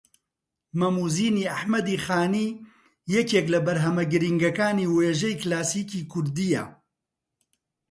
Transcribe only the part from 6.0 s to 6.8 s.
کوردییە